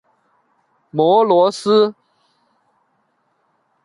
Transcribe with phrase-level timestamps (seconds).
[0.89, 1.93] 摩罗斯。